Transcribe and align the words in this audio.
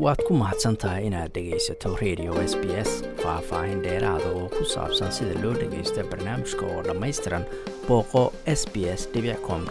waad 0.00 0.20
ku 0.26 0.32
mahadsan 0.40 0.76
tahay 0.80 1.06
inaad 1.08 1.30
dhegaysato 1.36 1.90
radio 2.02 2.32
s 2.50 2.54
b 2.60 2.64
s 2.88 2.90
faah-faahin 3.22 3.80
dheeraada 3.84 4.28
oo 4.38 4.46
ku 4.56 4.62
saabsan 4.74 5.10
sida 5.16 5.34
loo 5.42 5.52
dhagaysto 5.60 6.00
barnaamijka 6.10 6.64
oo 6.72 6.80
dhammaystiran 6.88 7.44
booqo 7.88 8.22
s 8.60 8.62
b 8.72 8.88
s 9.00 9.02
com 9.46 9.62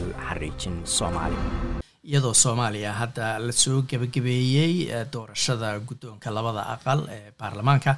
u 0.00 0.02
xariijin 0.26 0.76
soomaali. 0.96 1.38
Iyadoo 2.10 2.34
soomaaliya 2.44 2.92
hadda 3.00 3.38
la 3.46 3.52
soo 3.52 3.78
gebagabeeyey 3.90 4.74
doorashada 5.12 5.68
guddoonka 5.88 6.28
labada 6.36 6.62
aqal 6.74 7.00
ee 7.16 7.32
baarlamaanka 7.40 7.92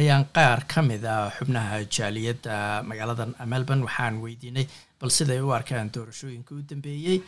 ayaan 0.00 0.24
qaar 0.36 0.60
ka 0.72 0.80
mid 0.90 1.04
a 1.04 1.16
xubnaha 1.36 1.76
jaaliyadda 1.96 2.54
magaalada 2.90 3.24
melbourne 3.52 3.82
waxaan 3.88 4.22
weydiinay 4.24 4.66
bal 5.00 5.10
siday 5.18 5.40
u 5.46 5.50
arkaan 5.58 5.90
doorashooyinka 5.96 6.50
u 6.54 6.62
dambeeyey 6.70 7.18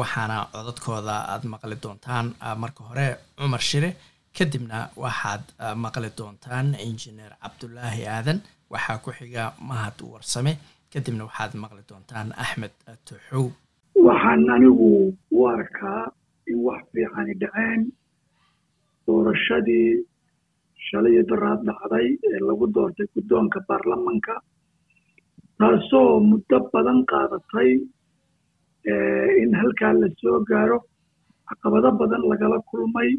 waxaana 0.00 0.36
codadkooda 0.54 1.14
aada 1.32 1.46
maqli 1.54 1.76
doontaan 1.84 2.26
marka 2.62 2.82
hore 2.88 3.06
cumar 3.38 3.60
shire 3.70 3.90
kadibna 4.36 4.78
waxaad 5.04 5.42
maqli 5.84 6.08
doontaan 6.18 6.66
injineer 6.88 7.32
cabdulaahi 7.42 8.02
aadan. 8.16 8.38
Waxaa 8.72 8.98
ku 9.04 9.10
xiga 9.18 9.44
mahad 9.68 9.96
warsame 10.12 10.52
kadibna 10.92 11.22
waxaad 11.28 11.52
maqli 11.62 11.82
doontaan 11.90 12.28
axmed 12.42 12.72
tuxow 13.06 13.46
waxaan 14.06 14.40
anigu 14.54 14.90
u 15.36 15.40
arkaa 15.56 16.02
in 16.50 16.58
wax 16.66 16.82
fiicani 16.92 17.34
dhaceen. 17.42 17.80
Doorashadii 19.06 19.90
shalay 20.86 21.16
daraad 21.30 21.60
dhacday 21.68 22.06
ee 22.28 22.38
lagu 22.48 22.64
doortay 22.74 23.06
guddoonka 23.14 23.58
baarlamanka 23.68 24.34
taasoo 25.58 26.20
muddo 26.30 26.58
badan 26.72 26.98
qaadatay 27.10 27.70
in 29.42 29.50
halkaa 29.60 29.92
la 30.00 30.08
soo 30.20 30.38
gaaro 30.50 30.78
caqabado 31.48 31.90
badan 32.00 32.22
lagala 32.30 32.58
kulmay. 32.70 33.10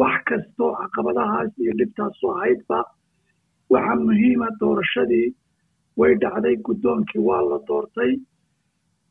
Wax 0.00 0.22
kastoo 0.28 0.70
caqabadahaas 0.80 1.50
iyo 1.62 1.72
dhibtaasu 1.78 2.24
ahaydba 2.34 2.78
waxaa 3.72 3.98
muhiima 4.06 4.48
doorashadii. 4.60 5.28
Way 5.98 6.12
dhacday 6.22 6.56
guddoonkii 6.66 7.22
waa 7.28 7.42
la 7.50 7.58
doortay. 7.68 8.12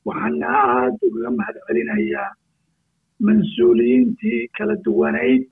Waxaana 0.08 0.48
aada 0.48 0.98
ugaga 1.08 1.32
mahad 1.40 1.56
celinayaa 1.68 2.30
mas'uuliyiintii 3.26 4.48
kala 4.58 4.76
duwanayd 4.86 5.44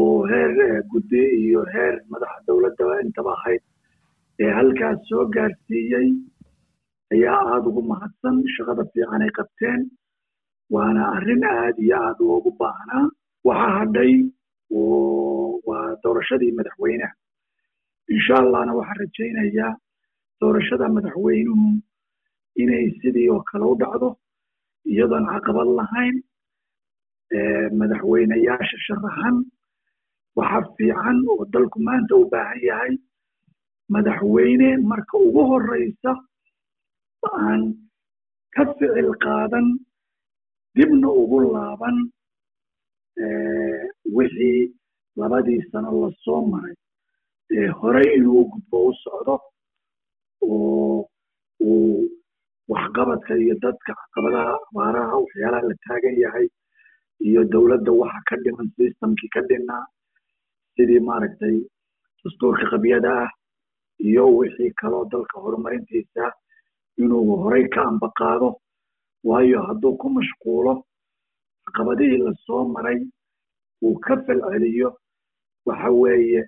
oo 0.00 0.26
heer 0.30 0.82
guddi 0.92 1.22
iyo 1.42 1.62
heer 1.74 1.94
madaxa 2.10 2.40
dowladda 2.46 3.00
intaba 3.04 3.32
ahayd 3.38 3.62
ee 4.42 4.50
halkaas 4.58 4.98
soo 5.08 5.24
gaarsiiyey 5.34 6.08
ayaa 7.14 7.40
aada 7.52 7.66
ugu 7.70 7.82
mahadsan 7.92 8.36
shaqada 8.56 8.82
fiican 8.92 9.22
ay 9.26 9.32
qabteen 9.38 9.80
waana 10.74 11.02
arrin 11.16 11.42
aada 11.52 11.80
iyo 11.86 11.96
aada 12.06 12.22
loogu 12.30 12.50
baahnaa 12.60 13.04
waxaa 13.48 13.72
hadhay 13.78 14.12
waa 15.68 15.86
doorashadii 16.04 16.52
madaxweyneha 16.58 17.12
insha 18.14 18.34
allahna 18.44 18.72
waxaan 18.78 18.98
rajaynayaa 19.04 19.72
doorashada 20.40 20.86
madaxweynuhu 20.96 21.66
inay 22.62 22.84
sidii 23.00 23.28
oo 23.34 23.40
kale 23.50 23.64
u 23.72 23.76
dhacdo 23.82 24.08
iyadoon 24.92 25.26
caqabad 25.32 25.68
lahayn 25.80 26.16
madaxweyneyaasha 27.80 28.78
sharaxan 28.86 29.36
waxa 30.38 30.60
fiican 30.76 31.16
oo 31.32 31.44
dalku 31.54 31.78
maanta 31.86 32.14
u 32.22 32.24
baahan 32.32 32.60
yahay 32.68 32.92
madaxweyne 33.94 34.68
marka 34.90 35.14
ugu 35.26 35.42
horeysa 35.50 36.12
aan 37.46 37.62
ka 38.54 38.62
ficil 38.78 39.10
qaadan 39.24 39.66
dibna 40.76 41.08
ugu 41.20 41.38
laaban 41.54 41.96
wixii 44.16 44.72
labadii 45.16 45.62
sano 45.70 45.90
la 46.02 46.10
soo 46.24 46.40
maray. 46.50 46.74
Horey 47.80 48.08
inuu 48.16 48.44
gudbo 48.50 48.78
u 48.88 48.92
socdo 49.02 49.34
oo 50.42 51.06
uu 51.60 52.08
waxqabadka 52.68 53.32
iyo 53.42 53.54
dadka 53.62 53.92
caqabadaha 54.00 54.54
abaaraha 54.68 55.14
waxyaalaha 55.22 55.68
la 55.68 55.74
taagan 55.86 56.16
yahay 56.24 56.46
iyo 57.28 57.44
dowladda 57.52 57.92
waxa 57.92 58.20
ka 58.28 58.36
dhiman 58.42 58.68
systemkii 58.76 59.30
ka 59.34 59.40
dhinnaa 59.48 59.84
sidii 60.74 61.00
maaragtay 61.08 61.56
dastuurka 62.24 62.66
qabyada 62.72 63.10
ah 63.24 63.30
iyo 64.08 64.24
wixii 64.38 64.72
kaloo 64.80 65.04
dalka 65.12 65.36
horumarintiisa 65.44 66.32
inuu 67.02 67.36
horey 67.42 67.64
ka 67.74 67.80
ambaqaado 67.90 68.48
waayo 69.28 69.58
hadduu 69.68 69.96
ku 70.00 70.08
mashquulo 70.16 70.72
caqabadihii 71.66 72.22
la 72.26 72.32
soo 72.46 72.62
maray 72.74 72.98
uu 73.84 73.94
ka 74.04 74.14
falceliyo 74.26 74.90
waxa 75.66 75.90
weeye 76.02 76.42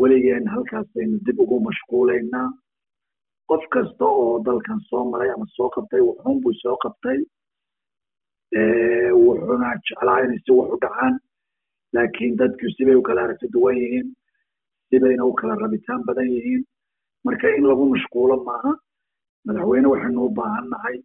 weligeen 0.00 0.46
halkaasaynu 0.54 1.18
dib 1.26 1.40
ugu 1.44 1.60
mashquulaynaa 1.68 2.48
qof 3.50 3.62
kasta 3.74 4.04
oo 4.04 4.38
dalkan 4.46 4.80
soo 4.88 5.04
maray 5.12 5.30
ama 5.34 5.46
soo 5.56 5.68
qabtay 5.74 6.00
wuxuun 6.08 6.40
buu 6.42 6.54
soo 6.62 6.76
qabtay 6.84 7.18
wuxuuna 9.24 9.68
jeclaa 9.86 10.20
inay 10.24 10.38
si 10.44 10.52
wax 10.52 10.70
u 10.74 10.78
dhacaan 10.84 11.14
laakiin 11.94 12.36
dadku 12.40 12.66
sibay 12.76 12.94
u 12.94 13.02
kala 13.02 13.22
aragti 13.24 13.46
duwan 13.52 13.76
yihiin 13.82 14.08
sibayna 14.90 15.24
u 15.24 15.32
kala 15.34 15.54
rabitaan 15.54 16.04
badan 16.06 16.28
yihiin. 16.34 16.62
Marka 17.24 17.48
in 17.56 17.64
lagu 17.70 17.84
mashquulo 17.94 18.36
maaha 18.44 18.72
madaxweyne 19.46 19.88
waxaynu 19.92 20.20
u 20.26 20.30
baahan 20.38 20.66
nahay 20.74 20.96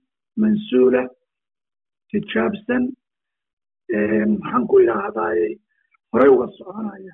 mansuula 0.42 1.04
tijaabsan 2.12 2.84
maxaan 4.44 4.68
ku 4.70 4.76
idhaahdaaye 4.84 5.48
horey 6.14 6.30
uga 6.36 6.48
soconaya. 6.58 7.14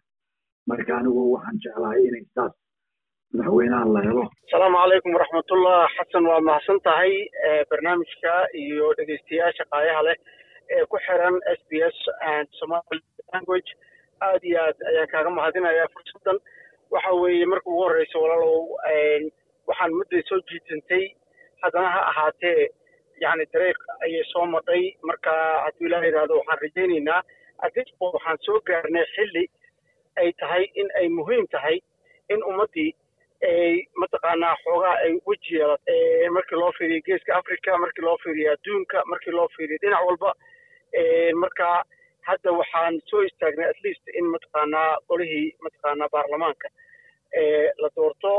Marka 0.70 0.92
anigu 1.00 1.22
waxaan 1.36 1.58
jeclahay 1.64 2.02
inay 2.08 2.26
saas 2.36 2.54
madaxweynaha 3.34 3.86
la 3.96 4.02
helo. 4.08 4.24
Asalaamu 4.48 4.78
calaykum 4.82 5.14
waraxmatullah. 5.18 5.80
Xasan 5.98 6.24
waa 6.32 6.42
mahadsan 6.48 6.80
tahay 6.88 7.12
barnaamijka 7.70 8.34
iyo 8.64 8.94
dhegeystayaasha 8.98 9.64
qaayaha 9.72 10.02
leh 10.08 10.18
ee 10.76 10.86
ku 10.92 10.98
xiran 11.06 11.36
s 11.58 11.62
b 11.70 11.72
s 11.96 11.98
and 12.34 12.48
somali 12.60 13.00
language. 13.34 13.70
Aad 14.26 14.42
iyo 14.50 14.58
aad 14.66 14.78
ayaan 14.92 15.08
kaaga 15.14 15.30
mahadinaya 15.40 15.86
fursaddan 15.94 16.38
waxa 16.94 17.12
weeye 17.22 17.46
marka 17.54 17.68
ugu 17.70 17.82
horreysa 17.86 18.18
walaalow 18.24 18.58
waxaan 19.68 19.92
mudday 20.00 20.22
soo 20.30 20.40
jiitantay 20.50 21.04
haddana 21.64 21.90
ha 21.96 22.02
ahaatee 22.12 22.70
yacni 23.24 23.46
dariiq 23.54 23.80
ayay 24.06 24.24
soo 24.34 24.46
madhay 24.56 24.84
marka 25.10 25.32
hadduu 25.66 25.88
ilaah 25.88 26.04
yidhaahdo 26.08 26.38
waxaan 26.40 26.62
rajaynaynaa. 26.66 27.22
Adisbo 27.66 28.06
waxaan 28.16 28.38
soo 28.46 28.60
gaarnay 28.70 29.06
xilli 29.16 29.46
ay 30.22 30.32
tahay 30.42 30.64
in 30.82 30.88
ay 31.00 31.08
muhiim 31.18 31.46
tahay 31.56 31.78
in 32.34 32.44
ummaddii 32.50 32.92
ay 33.50 33.76
mataqaanaa 34.02 34.56
xoogaa 34.64 34.96
ay 35.06 35.14
weji 35.28 35.56
yeelat 35.60 35.82
markii 36.38 36.60
loo 36.62 36.72
fiiriyo 36.78 37.02
geeska 37.08 37.36
africa 37.40 37.78
markii 37.84 38.06
loo 38.08 38.18
fiiriyo 38.24 38.52
adduunka 38.56 39.04
markii 39.12 39.34
loo 39.38 39.48
fiiriyo 39.56 39.80
dhinac 39.82 40.04
walba 40.08 40.32
marka 41.44 41.68
hadda 42.30 42.52
waxaan 42.60 43.00
soo 43.10 43.22
istaagnay 43.30 43.70
at 43.70 43.80
least 43.86 44.04
in 44.20 44.26
mataqaanaa 44.34 44.90
qolihii 45.08 45.48
mataqaanaa 45.66 46.10
baarlamaanka 46.16 46.68
la 47.82 47.90
doorto 47.96 48.34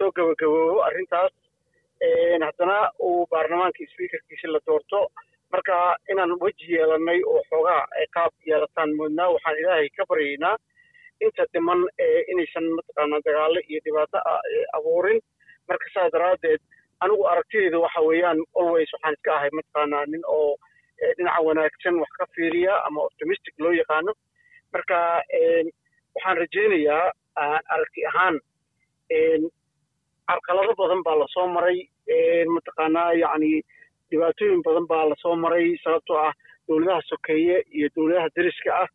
soo 0.00 0.10
gabagaboobo 0.18 0.82
arrintaas 0.88 1.32
haddana 2.46 2.76
uu 3.08 3.26
baarlamaanka 3.32 3.84
speakerkiisi 3.92 4.46
la 4.54 4.60
doorto 4.66 5.00
marka 5.52 5.76
inaan 6.12 6.32
weji 6.42 6.66
yeelanay 6.74 7.20
oo 7.32 7.42
xoogaa 7.50 7.82
ay 7.98 8.06
qaab 8.16 8.32
yeelataan 8.50 8.94
moodnaa 9.00 9.28
waxaan 9.34 9.58
ilaahay 9.62 9.88
ka 9.96 10.04
baryaynaa 10.12 10.56
inta 11.26 11.44
dhiman 11.52 11.80
inaysan 12.32 12.66
mataqaanaa 12.76 13.20
dagaalo 13.26 13.60
iyo 13.70 13.80
dhibaato 13.84 14.18
abuurin. 14.76 15.18
Marka 15.68 15.86
saas 15.94 16.12
daraaddeed 16.14 16.60
anigu 17.04 17.24
aragtideyda 17.32 17.78
waxa 17.84 18.00
weeyaan 18.08 18.38
always 18.60 18.90
waxaan 18.94 19.14
iska 19.16 19.30
ahay 19.36 19.50
mataqaanaa 19.58 20.04
nin 20.12 20.22
oo 20.36 20.50
dhinaca 21.16 21.40
wanaagsan 21.48 22.00
wax 22.02 22.10
ka 22.20 22.26
fiiriya 22.34 22.74
ama 22.86 23.00
optimistic 23.08 23.54
loo 23.64 23.72
yaqaano. 23.80 24.12
Marka 24.72 24.98
waxaan 26.14 26.36
rajaynayaa 26.42 27.04
aragti 27.74 28.06
ahaan 28.10 28.36
carqalado 30.30 30.74
badan 30.80 31.02
baa 31.06 31.16
la 31.20 31.26
soo 31.34 31.46
maray 31.56 31.78
mataqaanaa 32.54 33.12
yacni 33.22 33.52
dhibaatooyin 34.10 34.62
badan 34.66 34.86
baa 34.92 35.04
la 35.10 35.16
soo 35.22 35.34
maray 35.44 35.66
sababtoo 35.84 36.16
ah 36.26 36.32
dowladaha 36.68 37.00
sokeeye 37.10 37.56
iyo 37.76 37.88
dowladaha 37.96 38.28
deriska 38.36 38.70
ah 38.82 38.88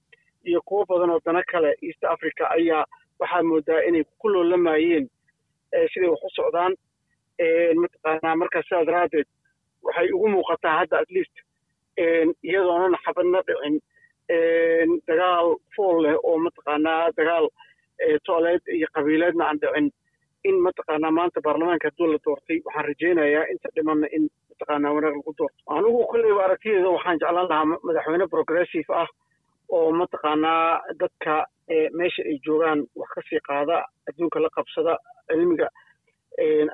iyo 0.49 0.59
kuwo 0.67 0.85
badan 0.91 1.09
oo 1.15 1.19
dana 1.25 1.41
kale 1.51 1.71
east 1.87 2.03
africa 2.13 2.43
ayaa 2.57 2.83
waxaa 3.19 3.43
moodaa 3.49 3.81
inay 3.87 4.03
ku 4.21 4.27
loolamayeen 4.33 5.05
siday 5.93 6.09
wax 6.09 6.21
u 6.23 6.29
socdaan. 6.39 6.73
Mataqaanaa 7.81 8.35
markaa 8.41 8.61
sidaa 8.67 8.85
daraaddeed 8.89 9.27
waxay 9.85 10.07
ugu 10.15 10.27
muuqataa 10.33 10.77
hadda 10.79 10.97
at 11.03 11.09
least 11.15 11.35
iyadoonan 12.49 12.95
xabadna 13.05 13.39
dhicin 13.47 13.75
dagaal 15.07 15.47
fool 15.75 15.97
leh 16.05 16.15
oo 16.23 16.37
mataqaanaa 16.45 17.11
dagaal 17.17 17.45
tooleed 18.27 18.61
iyo 18.77 18.87
qabiileedna 18.95 19.43
aan 19.49 19.59
dhicin 19.63 19.87
in 20.49 20.55
mataqaanaa 20.67 21.11
maanta 21.17 21.41
baarlamaanka 21.45 21.87
hadduu 21.89 22.07
la 22.13 22.19
doortay 22.25 22.57
waxaan 22.65 22.85
rajaynayaa 22.89 23.45
inta 23.53 23.69
dhimanna 23.75 24.07
in 24.17 24.23
mataqaanaa 24.49 24.93
wanaag 24.95 25.15
lagu 25.17 25.33
doorto. 25.39 25.57
Anigu 25.77 26.01
kolleyba 26.11 26.41
aragtideeda 26.45 26.89
waxaan 26.95 27.19
jeclaan 27.21 27.47
lahaa 27.49 27.65
madaxweyne 27.87 28.27
progressive 28.35 28.89
ah 29.01 29.07
oo 29.77 29.91
mataqaanaa 30.01 30.81
dadka 31.01 31.33
meesha 31.99 32.21
ay 32.29 32.37
joogaan 32.45 32.79
wax 32.99 33.09
ka 33.15 33.21
sii 33.29 33.39
qaada 33.49 33.77
adduunka 34.09 34.39
la 34.45 34.49
qabsada 34.57 34.93
cilmiga 35.29 35.67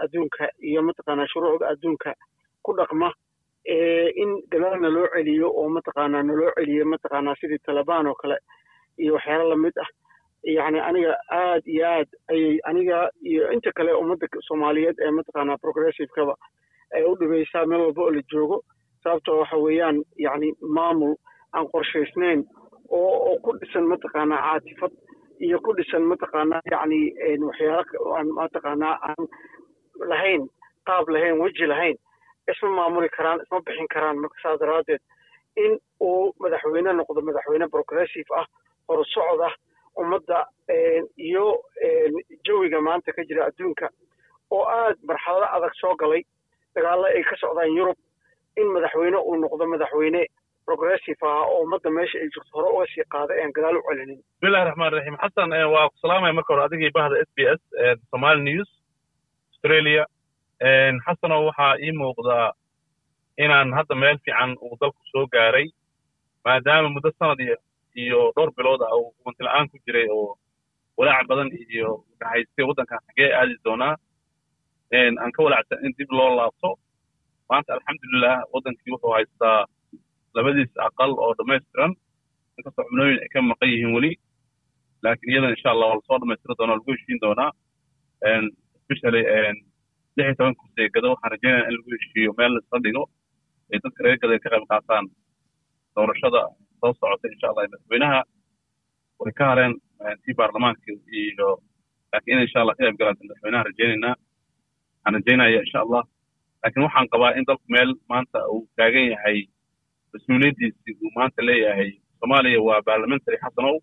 adduunka 0.03 0.50
iyo 0.69 0.81
mataqaanaa 0.89 1.27
shuruucda 1.33 1.67
adduunka 1.74 2.13
ku 2.65 2.74
dhaqma 2.79 3.09
in 4.21 4.31
gadaal 4.51 4.79
naloo 4.85 5.07
celiyo 5.13 5.47
oo 5.59 5.69
mataqaanaa 5.77 6.24
naloo 6.29 6.51
celiyo 6.57 6.85
mataqaanaa 6.94 7.35
sidii 7.41 7.59
talabaan 7.65 8.07
oo 8.07 8.15
kale 8.21 8.38
iyo 9.03 9.13
waxyaalo 9.17 9.50
la 9.50 9.56
mid 9.65 9.74
ah 9.83 9.89
yacni 10.43 10.79
aniga 10.79 11.13
aad 11.31 11.63
iyo 11.67 11.85
aad 11.88 12.07
ayay 12.31 12.59
aniga 12.69 13.09
iyo 13.21 13.51
inta 13.51 13.71
kale 13.71 13.93
ummadda 13.93 14.27
soomaaliyeed 14.47 14.97
ee 14.99 15.11
mataqaanaa 15.11 15.57
progressivekaba 15.57 16.35
ay 16.95 17.03
u 17.03 17.15
dhibaysaa 17.19 17.65
meel 17.65 17.81
walba 17.81 18.01
oo 18.03 18.11
la 18.11 18.21
joogo. 18.31 18.57
Sababtoo 19.03 19.39
waxa 19.39 19.57
weeyaan 19.57 20.03
yacni 20.17 20.53
maamul 20.61 21.15
aan 21.53 21.67
qorshaysnayn 21.73 22.43
oo 22.89 23.13
oo 23.29 23.38
ku 23.43 23.53
dhisan 23.59 23.85
mataqaanaa 23.91 24.41
caatifad 24.47 24.91
iyo 25.39 25.59
ku 25.59 25.73
dhisan 25.77 26.03
mataqaanaa 26.11 26.61
yacni 26.71 26.99
waxyaalo 27.47 28.13
aan 28.17 28.27
mataqaanaa 28.39 28.95
aan 29.07 29.27
lahayn 30.11 30.47
qaab 30.89 31.09
lahayn 31.09 31.39
weji 31.41 31.65
lahayn 31.67 31.97
isma 32.51 32.69
maamuli 32.69 33.09
karaan 33.09 33.41
isma 33.43 33.61
bixin 33.65 33.88
karaan. 33.93 34.17
Marka 34.17 34.38
saas 34.43 34.59
daraaddeed 34.59 35.01
in 35.55 35.79
uu 36.01 36.33
madaxweyne 36.39 36.93
noqdo 36.99 37.21
madaxweyne 37.21 37.67
progressive 37.69 38.29
ah 38.41 38.45
horusocod 38.89 39.41
ah 39.47 39.53
ummadda 39.97 40.45
iyo 41.17 41.45
jawiga 42.45 42.81
maanta 42.81 43.11
ka 43.13 43.23
jira 43.29 43.45
adduunka 43.49 43.89
oo 44.51 44.63
aad 44.65 44.97
marxalado 45.03 45.47
adag 45.55 45.73
soo 45.81 45.95
galay. 45.95 46.23
Dagaallo 46.75 47.05
ay 47.07 47.23
ka 47.23 47.35
socdaan 47.41 47.75
yurub 47.77 47.97
in 48.57 48.67
madaxweyne 48.73 49.17
uu 49.17 49.35
noqdo 49.43 49.65
madaxweyne 49.67 50.25
progressive 50.65 51.19
ah 51.27 51.43
oo 51.51 51.63
ummadda 51.63 51.89
meesha 51.89 52.19
ay 52.19 52.29
jirto 52.33 52.51
hore 52.53 52.69
uga 52.75 52.85
sii 52.93 53.03
qaada 53.13 53.33
aan 53.43 53.51
gadaal 53.55 53.77
u 53.77 53.83
celinin. 53.89 54.19
Bismillahi 54.39 54.65
raxmaan 54.69 54.93
raxiim 54.93 55.17
xasan 55.23 55.51
waa 55.73 55.89
ku 55.89 55.95
salaamaya 56.01 56.33
marka 56.33 56.53
hore 56.53 56.63
adigii 56.65 56.91
bahda 56.95 57.15
s 57.27 57.29
b 57.35 57.39
s 57.57 57.61
somali 58.11 58.41
news 58.43 58.69
australia. 59.51 60.05
Xasanow 61.05 61.45
waxaa 61.49 61.75
ii 61.83 61.91
muuqdaa 61.91 62.53
inaan 63.38 63.73
hadda 63.73 63.95
meel 63.95 64.17
fiican 64.25 64.55
uu 64.61 64.77
dalku 64.81 64.99
soo 65.11 65.25
gaaray 65.33 65.67
maadaama 66.45 66.89
muddo 66.89 67.11
sanad 67.19 67.39
iyo 67.39 67.57
iyo 68.03 68.19
dhowr 68.35 68.51
bilood 68.57 68.81
ah 68.88 68.93
uu 68.99 69.07
hubanti 69.17 69.41
la'aan 69.47 69.67
ku 69.71 69.77
jiray 69.85 70.07
oo 70.17 70.29
walaac 70.97 71.25
badan 71.31 71.49
iyo 71.75 71.89
dhahaystay 72.19 72.65
waddankan 72.69 72.99
xagee 73.07 73.29
aadi 73.39 73.55
doonaa 73.65 73.95
aan 75.21 75.31
ka 75.35 75.39
walaacsan 75.45 75.79
in 75.85 75.93
dib 75.97 76.11
loo 76.17 76.31
laabto. 76.39 76.69
Maanta 77.49 77.69
alxamdulilah 77.75 78.38
waddankii 78.53 78.91
wuxuu 78.93 79.13
haystaa 79.17 79.59
labadiis 80.35 80.71
aqal 80.88 81.11
oo 81.23 81.31
dhammaystiran 81.39 81.91
inkastoo 82.57 82.83
xubnooyin 82.88 83.19
ay 83.23 83.29
ka 83.33 83.39
maqan 83.51 83.69
yihiin 83.73 83.93
weli 83.95 84.11
laakiin 85.03 85.31
iyadan 85.33 85.53
insha 85.55 85.69
allah 85.73 85.88
waa 85.89 85.97
la 85.99 86.05
soo 86.07 86.17
dhammaystiri 86.21 86.55
doonaa 86.59 86.77
lagu 86.79 86.91
heshiin 86.95 87.19
doonaa. 87.25 87.51
Especially 88.79 89.23
lix 90.15 90.25
iyo 90.27 90.33
toban 90.38 90.55
kursi 90.59 90.81
gado 90.95 91.07
waxaan 91.13 91.31
rajeynaya 91.33 91.67
in 91.69 91.73
lagu 91.77 91.89
heshiiyo 91.95 92.31
meel 92.39 92.51
laisla 92.55 92.77
dhigo 92.85 93.03
ay 93.73 93.77
dadka 93.83 93.99
reer 94.05 94.17
gada 94.21 94.35
ka 94.43 94.49
qayb 94.53 94.65
qaataan 94.71 95.05
doorashada 95.95 96.41
soo 96.81 96.93
socota 96.99 97.25
insha 97.33 97.47
allah 97.51 97.63
madaxweynaha 97.67 98.19
way 99.21 99.31
ka 99.39 99.43
hareen 99.51 99.73
tii 100.23 100.35
baarlamaanka 100.39 100.91
iyo 101.21 101.49
laakiin 102.11 102.37
in 102.37 102.43
insha 102.45 102.59
allah 102.61 102.75
ka 102.77 102.83
qayb 102.85 102.97
galaan 103.01 103.17
madaxweynaha 103.23 103.63
rajeynaynaa 103.69 104.15
waxaan 104.15 105.13
rajeynaya 105.17 105.59
insha 105.65 105.79
allah 105.85 106.03
laakiin 106.61 106.83
waxaan 106.87 107.07
qabaa 107.13 107.31
in 107.39 107.45
dalku 107.49 107.65
meel 107.75 107.91
maanta 108.11 108.39
uu 108.53 108.61
taagan 108.77 109.05
yahay 109.13 109.37
mas'uuliyaddiisii 110.13 110.93
uu 111.03 111.11
maanta 111.17 111.41
leeyahay 111.49 111.89
soomaaliya 112.19 112.59
waa 112.67 112.81
parliamentary 112.89 113.37
xasanow 113.43 113.75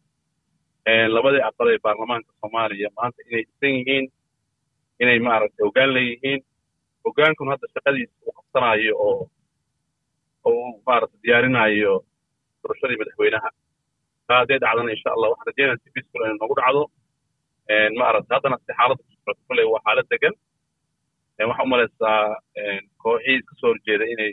labadii 1.15 1.43
aqal 1.49 1.69
ee 1.75 1.79
baarlamaanka 1.87 2.31
soomaaliya. 2.41 2.89
Maanta 2.99 3.19
inay 3.29 3.43
dhisan 3.49 3.73
yihiin 3.79 4.05
inay 5.03 5.19
maaragtay 5.27 5.65
hoggaan 5.67 5.91
leeyihiin. 5.97 6.41
Hoggaankun 7.05 7.49
hadda 7.53 7.67
shaqadiisa 7.75 8.15
uu 8.27 8.33
qabsanaayo 8.39 8.95
oo 9.07 9.23
oo 10.49 10.69
maaragtay 10.87 11.21
diyaarinayo 11.25 11.95
doorashadii 12.69 12.99
madaxweynaha. 13.03 13.49
Haddee 14.31 14.59
dhacdana 14.65 14.91
insha 14.97 15.11
allah 15.17 15.29
waxaan 15.33 15.49
rajeynaya 15.51 15.79
si 15.83 15.89
peaceful 15.95 16.23
inay 16.25 16.37
noogu 16.41 16.55
dhacdo. 16.61 16.83
Maaragtay 18.01 18.35
haddana 18.37 18.57
si 18.65 18.73
xaaladda 18.79 19.03
ku 19.07 19.11
socota 19.17 19.41
kulley 19.49 19.67
waa 19.73 19.83
xaalad 19.87 20.07
degan 20.13 20.35
waxaa 21.51 21.65
u 21.67 21.71
malaysaa 21.75 22.19
kooxihii 23.03 23.39
iska 23.41 23.55
soo 23.61 23.71
horjeeda 23.73 24.05
inay 24.15 24.33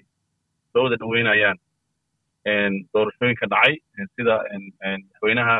soo 0.71 0.83
wada 0.85 0.97
dhaweynayaan 1.01 1.57
doorashooyinka 2.93 3.45
dhacay 3.53 3.73
sida 4.15 4.35
madaxweynaha 4.81 5.55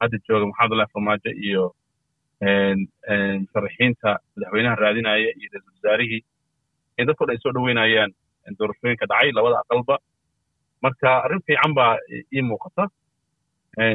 hadda 0.00 0.16
jooga 0.28 0.46
maxamedullahi 0.50 0.92
farmaajo 0.94 1.30
iyo 1.48 1.64
musharaxiinta 3.42 4.10
madaxweynaha 4.36 4.76
raadinaya 4.84 5.30
iyo 5.40 5.48
ra'isul 5.52 5.72
wasaarihii. 5.76 6.20
In 6.98 7.06
dadko 7.08 7.24
dhan 7.26 7.34
ay 7.36 7.40
soo 7.44 7.52
dhaweynayaan 7.56 8.10
doorashooyinka 8.58 9.06
dhacay 9.12 9.30
labada 9.38 9.56
aqalba 9.64 9.96
marka 10.84 11.08
arrin 11.24 11.42
fiican 11.46 11.72
baa 11.78 11.94
ii 12.36 12.42
muuqata. 12.48 12.84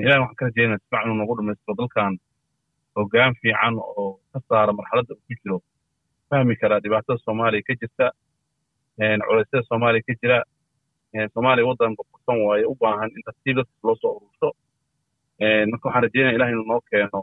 Ilahi 0.04 0.20
waxaan 0.24 0.36
ka 0.40 0.46
rajeynaya 0.48 0.80
sifac 0.84 1.02
inuu 1.06 1.18
nagu 1.22 1.34
dhamaystiro 1.38 1.74
dalkan 1.80 2.14
hoggaan 2.96 3.34
fiican 3.42 3.74
oo 3.80 4.06
ka 4.32 4.40
saara 4.50 4.72
marxaladda 4.78 5.14
uu 5.14 5.22
ku 5.28 5.34
jiro. 5.42 5.58
Fahmi 6.30 6.56
karaa 6.62 6.80
dhibaatada 6.84 7.18
soomaaliya 7.26 7.64
ka 7.68 7.74
jirta. 7.82 8.06
Culeysyada 9.28 9.64
soomaaliya 9.70 10.04
ka 10.08 10.14
jira. 10.22 10.38
Soomaaliya 11.34 11.68
waddan 11.70 11.94
boqorsan 12.00 12.38
waaye 12.48 12.66
u 12.72 12.76
baahan 12.82 13.10
in 13.16 13.22
tartiib 13.28 13.56
dadkiis 13.60 13.84
loo 13.88 13.96
soo 14.02 14.12
urursho 14.18 14.50
marka 15.72 15.86
waxaan 15.88 16.04
rajeynaya 16.06 16.36
ilahi 16.38 16.52
inuu 16.56 16.68
noo 16.72 16.82
keeno. 16.90 17.20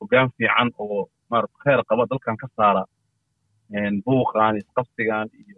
Hoggaan 0.00 0.28
fiican 0.36 0.68
oo 0.82 1.00
maarata 1.30 1.56
kheer 1.62 1.80
qaba 1.88 2.02
dalkan 2.10 2.36
ka 2.42 2.48
saara. 2.56 2.82
Buuqan 4.06 4.54
isqabsigan 4.60 5.26
iyo 5.40 5.55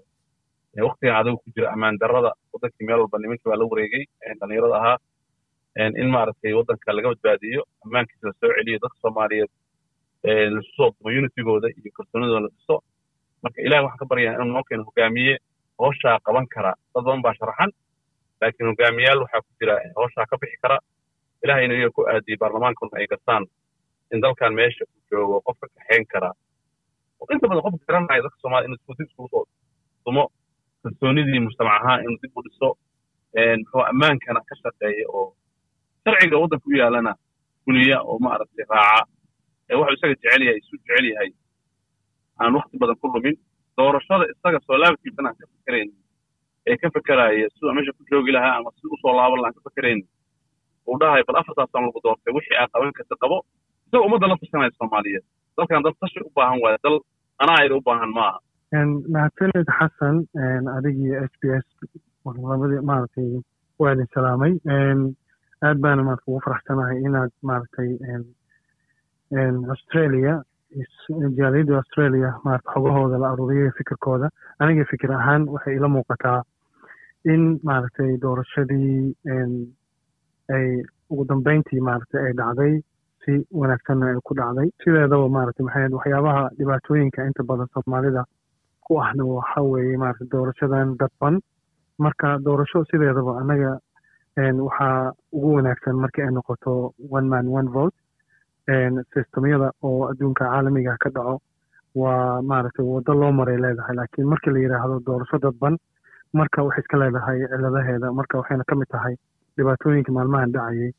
waktigan 0.87 1.17
adiga 1.21 1.37
ku 1.43 1.49
jira 1.55 1.67
ammaan 1.75 1.99
darrada 2.03 2.31
waddankii 2.53 2.87
meel 2.89 3.01
walba 3.03 3.19
nimankii 3.23 3.49
baa 3.51 3.59
la 3.61 3.65
wareegay 3.73 4.05
dhallinyarada 4.41 4.77
ahaa 4.81 4.97
in 6.03 6.09
maaragtay 6.15 6.53
waddanka 6.59 6.93
laga 6.97 7.09
badbaadiyo 7.13 7.63
ammaankiisa 7.85 8.27
la 8.29 8.35
soo 8.41 8.51
celiyo 8.59 8.79
dadka 8.85 8.99
soomaaliyeed 9.05 9.51
lasu 10.55 10.71
soo 10.79 10.89
dumo 10.95 11.09
unitigooda 11.21 11.69
iyo 11.79 11.91
kalsoonidooda 11.97 12.41
la 12.45 12.49
dhiso 12.55 12.77
marka 13.43 13.59
ilahi 13.67 13.83
waxaan 13.87 13.99
ka 14.03 14.07
baryaa 14.11 14.35
inuu 14.43 14.53
noo 14.57 14.65
keeno 14.69 14.85
hogaamiye 14.89 15.35
hooshaa 15.81 16.17
qaban 16.27 16.47
kara 16.55 16.73
dad 16.95 17.03
badan 17.05 17.23
baa 17.27 17.35
sharaxan 17.39 17.71
laakiin 18.41 18.69
hogaamiyaal 18.71 19.19
waxaa 19.25 19.41
ku 19.47 19.51
jira 19.61 19.75
hooshaa 19.99 20.27
ka 20.31 20.37
bixi 20.41 20.59
kara 20.65 20.79
ilahayna 21.45 21.75
iyaga 21.79 21.91
ku 21.97 22.01
aadiyey 22.13 22.39
baarlamaankuna 22.43 22.99
ay 23.01 23.07
gartaan 23.13 23.45
in 24.13 24.21
dalkan 24.25 24.53
meesha 24.59 24.85
uu 24.93 25.01
joogo 25.11 25.37
qofka 25.47 25.67
kaxayn 25.75 26.05
kara 26.13 26.31
inta 27.35 27.47
badan 27.51 27.63
qofka 27.67 27.85
garanaya 27.89 28.23
dadka 28.25 28.39
soomaliya 28.43 28.67
inuu 28.69 28.79
isku 28.81 28.93
dib 28.99 29.07
iskugu 29.11 29.29
soo 29.35 29.45
dumo 30.07 30.25
kalsoonidii 30.83 31.41
mujtamac 31.47 31.75
ahaan 31.83 32.01
inuu 32.05 32.19
dib 32.23 32.37
u 32.39 32.43
dhiso 32.47 32.69
muxuu 33.61 33.83
ammaankana 33.91 34.41
ka 34.49 34.55
shaqeeya 34.63 35.07
oo 35.19 35.25
sharciga 36.05 36.37
waddanka 36.43 36.67
u 36.71 36.77
yaalana 36.81 37.13
fuliya 37.65 37.99
oo 38.09 38.19
maaragtay 38.25 38.65
raaca. 38.71 39.05
Wuxuu 39.79 39.95
isaga 39.97 40.15
jecel 40.23 40.43
yahay 40.47 40.59
isu 40.63 40.75
jecel 40.83 41.05
yahay 41.13 41.31
aan 42.41 42.55
wakti 42.57 42.79
badan 42.81 42.97
ku 43.01 43.07
lumin. 43.15 43.37
Doorashada 43.77 44.25
isaga 44.33 44.59
soo 44.67 44.77
laabkiisana 44.83 45.29
aan 45.29 45.37
ka 45.41 45.47
fikerayn 45.53 45.91
ee 46.71 46.77
ka 46.83 46.89
fekeraya 46.95 47.47
siduu 47.55 47.73
meesha 47.77 47.93
ku 47.99 48.03
joogi 48.11 48.33
lahaa 48.37 48.55
ama 48.59 48.71
siduu 48.77 48.95
u 48.97 49.01
soo 49.03 49.13
laaban 49.19 49.39
lahaa 49.43 49.51
aan 49.51 49.57
ka 49.59 49.63
fikerayn 49.69 50.01
uu 50.89 50.97
dhahay 51.01 51.23
bal 51.29 51.37
afartaasaan 51.41 51.85
lagu 51.87 52.01
doortay 52.05 52.33
wixii 52.37 52.57
aa 52.61 52.67
qaban 52.73 52.93
karta 52.99 53.15
qabo 53.23 53.37
isagoo 53.87 54.07
ummadda 54.09 54.27
la 54.31 54.37
tashanaya 54.43 54.71
soomaaliyeed. 54.79 55.25
Dalkan 55.57 55.83
dal 55.85 55.95
tashi 56.01 56.21
u 56.29 56.31
baahan 56.39 56.59
waaye 56.65 56.79
dal 56.85 56.97
anaa 57.43 57.59
ayda 57.63 57.75
u 57.79 57.83
baahan 57.89 58.11
maaha 58.19 58.39
mahadsanid 58.73 59.67
xasan 59.79 60.17
adigii 60.77 61.15
s 61.29 61.33
b 61.43 61.49
s 61.57 61.67
labadii 62.27 62.81
maaragtay 62.91 63.41
waa 63.79 63.93
idin 63.95 64.07
salaamay 64.15 64.53
aad 65.69 65.79
baana 65.85 66.03
maarata 66.09 66.25
ugu 66.29 66.41
faraxsanahay 66.47 66.99
inaad 67.09 67.31
maaragtay 67.43 67.91
australia 69.75 70.35
jaaliyadda 71.39 71.77
australia 71.81 72.31
maarata 72.45 72.71
xogahooda 72.75 73.19
la 73.23 73.31
aruuriyay 73.33 73.71
fikirkooda 73.79 74.29
aniga 74.59 74.85
fikir 74.93 75.13
ahaan 75.13 75.49
waxay 75.55 75.75
ila 75.77 75.89
muuqataa 75.97 76.43
in 77.35 77.43
maaragtay 77.69 78.11
doorashadii 78.25 79.17
ay 80.57 80.67
ugu 81.11 81.25
dambeyntii 81.31 81.81
maaragtay 81.89 82.23
ay 82.27 82.33
dhacday 82.41 82.75
si 83.25 83.33
wanaagsanna 83.61 84.07
ay 84.13 84.19
ku 84.29 84.35
dhacday 84.41 84.69
sideedaba 84.85 85.29
maaragtay 85.37 85.65
maxay 85.69 85.89
waxyaabaha 85.99 86.43
dhibaatooyinka 86.59 87.27
inta 87.31 87.43
badan 87.51 87.69
soomaalida 87.75 88.23
ku 88.89 88.97
ahna 89.05 89.25
waxa 89.25 89.61
weeye 89.73 89.97
maaragtay 90.03 90.29
doorashadan 90.35 90.97
dadban 91.01 91.35
marka 92.05 92.29
doorasho 92.47 92.85
sideedaba 92.91 93.33
annaga 93.41 93.73
waxaa 94.67 95.13
ugu 95.37 95.49
wanaagsan 95.57 95.97
markii 96.05 96.23
ay 96.27 96.33
noqoto 96.39 96.73
one 97.19 97.29
man 97.33 97.47
one 97.59 97.69
vote 97.77 97.95
sistemyada 99.15 99.69
oo 99.83 100.09
adduunka 100.11 100.45
caalamiga 100.45 100.97
ka 101.05 101.11
dhaco 101.17 101.35
waa 101.95 102.43
maaragtay 102.43 102.85
waddo 102.85 103.13
loo 103.21 103.33
maray 103.33 103.57
leedahay. 103.65 103.95
Laakiin 103.97 104.29
markii 104.33 104.53
la 104.53 104.59
yidhaahdo 104.65 105.01
doorasho 105.07 105.39
dadban 105.45 105.77
marka 106.33 106.63
waxay 106.67 106.83
iska 106.85 106.97
leedahay 107.03 107.39
ciladaheeda 107.53 108.13
marka 108.19 108.39
waxayna 108.41 108.65
ka 108.69 108.75
mid 108.81 108.89
tahay 108.95 109.15
dhibaatooyinka 109.57 110.13
maalmahan 110.13 110.53
dhacayay 110.53 110.93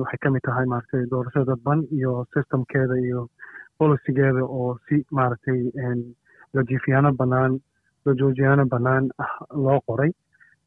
waxay 0.00 0.18
ka 0.22 0.30
mid 0.30 0.42
tahay 0.48 0.66
maaragtay 0.72 1.04
doorasho 1.12 1.44
dadban 1.50 1.84
iyo 1.98 2.24
systemkeeda 2.34 2.96
iyo 3.06 3.28
bolicigeeda 3.78 4.42
oo 4.44 4.78
si 4.88 5.04
maaragtay 5.18 5.60
lajiifyaano 6.54 7.10
bannaan 7.20 7.52
lajoojiyaano 8.06 8.64
bannaan 8.72 9.04
ah 9.24 9.32
loo 9.64 9.80
qoray. 9.86 10.10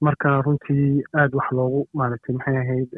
Marka 0.05 0.41
runtii 0.45 1.03
aad 1.19 1.31
wax 1.37 1.47
loogu 1.57 1.79
maaragtay 1.93 2.33
maxay 2.35 2.57
ahayd 2.61 2.89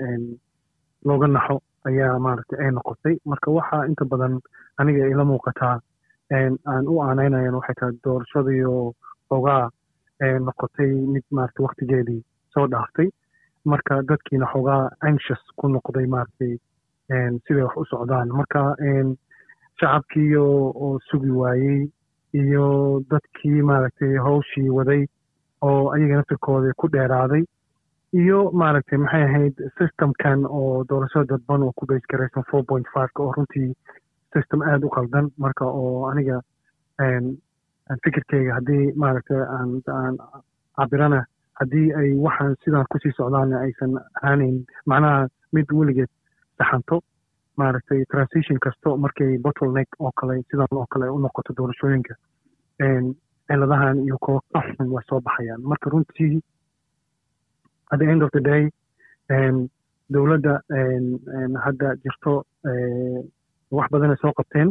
looga 1.07 1.27
naxo 1.27 1.55
ayaa 1.89 2.19
maaragtay 2.25 2.59
ay 2.65 2.71
noqotay. 2.71 3.15
Marka 3.25 3.51
waxaa 3.57 3.85
inta 3.89 4.05
badan 4.11 4.39
aniga 4.79 5.07
ila 5.13 5.23
muuqataa 5.31 5.75
aan 6.71 6.85
u 6.91 6.95
aanaynayan 7.01 7.55
waxay 7.59 7.75
tahay 7.79 7.95
doorashadiioo 8.03 8.93
xoogaa 9.29 9.63
noqotay 10.47 10.91
mid 11.13 11.23
maaragtay 11.35 11.63
waktigeedii 11.65 12.21
soo 12.53 12.67
dhaaftay. 12.71 13.09
Marka 13.71 13.93
dadkiina 14.09 14.47
xoogaa 14.53 14.83
anxious 15.07 15.43
ku 15.59 15.67
noqday 15.67 16.05
maaragtay 16.13 16.53
siday 17.45 17.63
wax 17.67 17.75
u 17.81 17.85
socdaan. 17.91 18.27
Marka 18.39 18.61
shacabkii 19.79 20.35
oo 20.37 20.99
sugi 21.09 21.29
waayey 21.41 21.81
iyo 22.41 22.65
dadkii 23.11 23.61
maaragtay 23.69 24.13
hawshii 24.25 24.69
waday 24.77 25.01
oo 25.67 25.91
ayaga 25.95 26.15
naftirkooda 26.19 26.73
ku 26.81 26.87
dheeraaday 26.93 27.43
iyo 28.21 28.39
maaragtay 28.61 28.97
maxay 29.03 29.23
ahayd 29.27 29.55
systemkan 29.77 30.45
oo 30.59 30.83
doorashada 30.89 31.25
dadban 31.31 31.63
oo 31.63 31.71
ku 31.77 31.85
garaysan 32.11 32.43
four 32.51 32.63
point 32.69 32.87
fiveka 32.93 33.23
oo 33.23 33.31
runtii 33.37 33.69
system 34.33 34.61
aada 34.61 34.85
u 34.87 34.89
qaldan 34.97 35.25
marka 35.37 35.65
oo 35.65 36.05
aniga 36.11 36.37
fikirkeyga 38.03 38.53
haddii 38.57 38.91
maaragtay 38.95 39.41
aan 39.57 40.17
cabirana 40.77 41.19
haddii 41.59 41.87
ay 41.99 42.09
waxaan 42.25 42.55
sidaan 42.63 42.85
ku 42.91 42.97
sii 43.03 43.11
socdaana 43.17 43.59
aysan 43.65 43.93
ahaaneyn 44.21 44.57
macnaha 44.85 45.27
mid 45.53 45.67
weligeed 45.79 46.09
saxanto 46.57 47.01
maaragtay 47.57 48.01
transition 48.13 48.57
kasto 48.65 48.97
markay 48.97 49.37
bottleneck 49.45 49.89
oo 49.99 50.11
kale 50.19 50.35
sidan 50.49 50.67
oo 50.71 50.85
kale 50.93 51.07
u 51.15 51.19
noqoto 51.19 51.53
doorashooyinka 51.57 52.13
ciladahan 53.47 53.97
iyo 54.05 54.17
kuwa 54.23 54.41
ka 54.53 54.59
way 54.93 55.03
soo 55.09 55.19
baxayaan 55.27 55.61
marka 55.71 55.89
runtii 55.89 56.41
at 57.91 57.99
the 57.99 58.05
end 58.11 58.21
of 58.23 58.31
the 58.35 58.39
day 58.49 58.63
dowladda 60.13 60.53
hadda 61.65 61.95
jirto 62.03 62.33
wax 63.77 63.87
badanay 63.91 64.17
soo 64.23 64.33
qabteen 64.39 64.69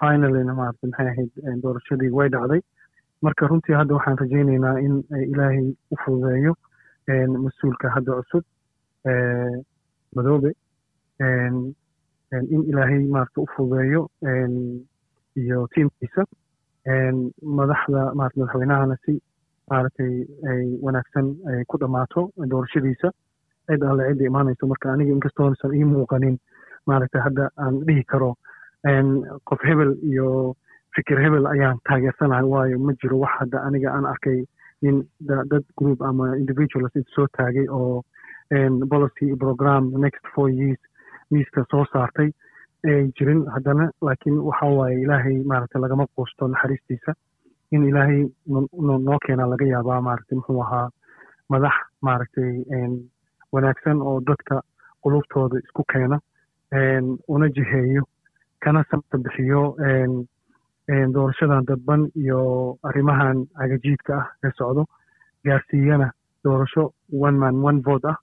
finalyna 0.00 0.54
maarata 0.60 0.86
maxay 0.90 1.08
ahayd 1.12 1.30
doorashadii 1.64 2.10
way 2.18 2.28
dhacday 2.34 2.60
marka 3.26 3.46
runtii 3.50 3.76
hadda 3.80 3.94
waxaan 3.98 4.18
rajaynaynaa 4.22 4.76
in 4.86 4.94
ilaahay 5.32 5.66
u 5.92 5.96
fududeeyo 6.04 6.54
mas'uulka 7.46 7.90
hadda 7.96 8.12
cusub 8.20 8.44
madoobe 10.16 10.50
in 11.20 11.74
ilaahay 12.70 12.98
maarata 13.08 13.40
u 13.40 13.46
fududeeyo 13.56 14.08
iyo 15.36 15.66
tiimkiisa. 15.74 16.24
Madaxda 17.42 18.14
maarata 18.14 18.40
madaxweynahana 18.40 18.96
si 19.04 19.20
maaragtay 19.70 20.14
ay 20.50 20.64
wanaagsan 20.82 21.26
ay 21.50 21.64
ku 21.68 21.78
dhammaato 21.78 22.30
doorashadiisa. 22.36 23.10
Cid 23.66 23.82
alle 23.82 24.08
cidda 24.10 24.24
imaanayso 24.26 24.66
marka 24.66 24.92
aniga 24.92 25.12
inkastoonasan 25.12 25.74
ii 25.74 25.84
muuqanin 25.84 26.36
maaragtay 26.86 27.20
hadda 27.26 27.48
aan 27.56 27.80
dhihi 27.86 28.04
karo 28.04 28.34
qof 29.48 29.60
hebel 29.64 29.96
iyo 30.10 30.54
fikir 30.96 31.18
hebel 31.24 31.46
ayaan 31.46 31.78
taageersanahay 31.88 32.44
waayo 32.44 32.78
ma 32.78 32.92
jiro 33.00 33.18
wax 33.18 33.32
hadda 33.40 33.62
aniga 33.66 33.88
aan 33.92 34.04
arkay 34.06 34.44
nin 34.82 34.96
dad 35.20 35.64
group 35.78 36.02
ama 36.02 36.36
individuals 36.36 36.92
inta 36.96 37.10
soo 37.14 37.26
taagay 37.36 37.66
oo 37.68 38.02
policy 38.92 39.36
program 39.36 39.90
next 40.04 40.24
four 40.34 40.50
years 40.50 40.78
miiska 41.30 41.64
soo 41.70 41.84
saartay 41.92 42.30
ay 42.84 43.04
jirin. 43.18 43.40
Haddana 43.54 43.90
laakiin 44.06 44.38
waxa 44.48 44.66
waaye 44.78 45.00
ilaahay 45.04 45.36
maaragtay 45.50 45.80
lagama 45.82 46.06
quusto 46.16 46.48
naxariistiisa 46.48 47.12
in 47.72 47.84
ilaahay 47.90 48.20
noo 49.06 49.18
keenaa 49.26 49.46
laga 49.52 49.66
yaabaa 49.74 50.00
maaragtay 50.08 50.36
muxuu 50.38 50.60
ahaa 50.62 50.88
madax 51.48 51.74
maaragtay 52.06 52.50
wanaagsan 53.52 53.98
oo 54.02 54.20
dadka 54.28 54.60
qulubtooda 55.02 55.58
isku 55.64 55.82
keena 55.92 56.18
una 57.34 57.48
jiheeyo 57.56 58.02
kana 58.64 58.84
samta 58.90 59.18
bixiyo 59.24 59.62
doorashadan 61.14 61.64
dadban 61.68 62.02
iyo 62.22 62.40
arrimahan 62.88 63.46
cagajiidka 63.58 64.14
ah 64.20 64.26
ee 64.44 64.50
socdo 64.58 64.84
gaarsiiyana 65.44 66.08
doorasho 66.44 66.84
one 67.26 67.38
man 67.42 67.54
one 67.68 67.80
vote 67.86 68.04
ah 68.12 68.16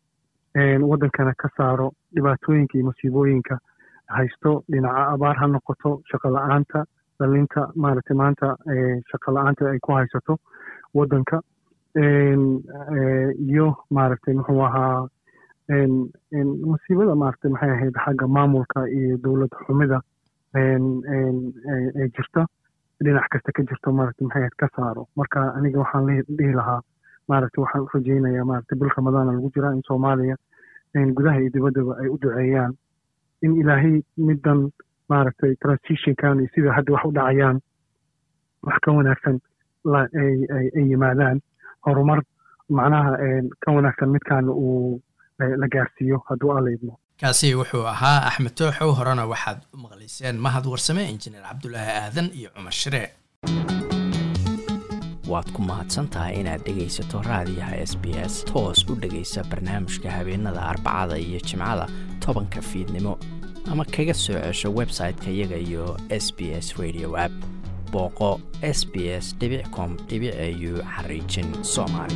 waddankana 0.55 1.33
ka 1.37 1.49
saaro 1.57 1.91
dhibaatooyinka 2.15 2.77
iyo 2.77 2.85
masiibooyinka 2.85 3.59
haysto 4.07 4.63
dhinaca 4.69 5.07
abaar 5.13 5.35
ha 5.39 5.47
noqoto 5.47 6.01
shaqo 6.11 6.29
la'aanta 6.35 6.83
dhalinta 7.19 7.71
maaragtay 7.75 8.15
maanta 8.17 8.55
shaqo 9.11 9.31
la'aanta 9.31 9.69
ay 9.71 9.79
ku 9.79 9.91
haysato 9.93 10.37
waddanka. 10.93 11.39
Iyo 13.47 13.67
maaragtay 13.89 14.33
muxuu 14.33 14.61
ahaa 14.65 15.07
masiibada 16.71 17.15
maaragtay 17.15 17.51
maxay 17.51 17.71
ahayd 17.71 17.95
xagga 18.05 18.27
maamulka 18.27 18.87
iyo 18.89 19.17
dowlad 19.23 19.51
xumida. 19.65 20.01
Ee 20.55 22.07
jirta 22.15 22.45
dhinac 23.03 23.27
kasta 23.31 23.51
ka 23.55 23.63
jirto 23.63 23.91
maaragtay 23.91 24.25
maxay 24.27 24.41
ahayd 24.41 24.55
ka 24.59 24.67
saaro. 24.75 25.07
Marka 25.15 25.53
aniga 25.55 25.79
waxaan 25.79 26.05
dhihi 26.37 26.53
lahaa 26.59 26.81
maaragtay 27.31 27.61
waxaan 27.63 27.83
u 27.85 27.89
rajaynayaa 27.95 28.61
bil 28.79 28.91
ramadaana 28.97 29.31
lagu 29.37 29.49
jiraa 29.55 29.73
in 29.77 29.83
soomaaliya 29.89 30.35
gudaha 31.17 31.37
iyo 31.41 31.49
dibaddaba 31.55 31.93
ay 32.01 32.07
u 32.13 32.17
duceeyaan 32.23 32.73
in 33.45 33.51
ilaahay 33.61 33.95
middan 34.29 34.59
maaragtay 35.11 35.53
transitionkan 35.63 36.39
iyo 36.41 36.49
sida 36.55 36.73
hadda 36.77 36.93
wax 36.95 37.03
u 37.09 37.11
dhacayaan 37.17 37.57
wax 38.67 38.77
ka 38.85 38.89
wanaagsan 38.97 39.37
ay 40.21 40.85
yimaadaan. 40.91 41.37
Horumar 41.85 42.19
macnaha 42.77 43.11
ka 43.63 43.69
wanaagsan 43.77 44.09
midkaana 44.15 44.51
uu 44.63 45.01
la 45.61 45.67
gaarsiiyo 45.73 46.17
hadduu 46.29 46.51
alla 46.57 46.93
kaasi 47.21 47.47
wuxuu 47.61 47.85
ahaa 47.93 48.19
axmed 48.29 48.53
tooxow 48.59 48.91
horena 48.99 49.23
waxaad 49.33 49.59
u 49.73 49.77
maqlayseen 49.85 50.35
mahad 50.45 50.65
warsame 50.73 51.03
injineer 51.13 51.43
cabdulaahi 51.49 51.91
aadan 52.03 52.27
iyo 52.39 52.49
cumar 52.55 52.73
shiree 52.81 53.07
waad 55.31 55.47
ku 55.55 55.61
mahadsan 55.69 56.07
tahay 56.13 56.33
inaad 56.41 56.61
dhegaysato 56.67 57.21
raadiyaha 57.29 57.75
s 57.91 57.93
b 58.01 58.05
s. 58.31 58.33
Toos 58.49 58.79
u 58.89 58.95
dhegaysa 59.03 59.43
barnaamijka 59.51 60.11
habeenada 60.11 60.61
arbacada 60.71 61.17
iyo 61.17 61.39
jimcada 61.39 61.85
tobanka 62.19 62.61
fiidnimo. 62.61 63.17
Ama 63.71 63.85
kaga 63.85 64.13
soo 64.13 64.39
cesho 64.41 64.69
website-ka 64.79 65.29
iyaga 65.31 65.57
iyo 65.57 65.97
s 66.09 66.33
b 66.37 66.51
s 66.65 66.67
radio 66.81 67.17
app. 67.25 67.33
Booqo 67.91 68.39
s 68.61 68.85
b 68.91 68.95
s 69.23 69.35
com 69.75 69.97
au 69.97 70.71
xariijin 70.95 71.49
soomaali 71.63 72.15